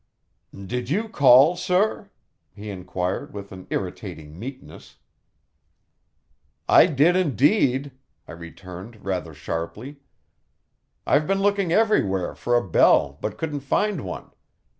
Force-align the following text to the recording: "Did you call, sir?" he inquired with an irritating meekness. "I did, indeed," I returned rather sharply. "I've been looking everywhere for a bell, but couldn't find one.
"Did 0.55 0.89
you 0.89 1.07
call, 1.07 1.55
sir?" 1.55 2.09
he 2.55 2.71
inquired 2.71 3.35
with 3.35 3.51
an 3.51 3.67
irritating 3.69 4.39
meekness. 4.39 4.95
"I 6.67 6.87
did, 6.87 7.15
indeed," 7.15 7.91
I 8.27 8.31
returned 8.31 9.05
rather 9.05 9.35
sharply. 9.35 9.97
"I've 11.05 11.27
been 11.27 11.41
looking 11.43 11.71
everywhere 11.71 12.33
for 12.33 12.57
a 12.57 12.67
bell, 12.67 13.19
but 13.21 13.37
couldn't 13.37 13.59
find 13.59 14.01
one. 14.03 14.31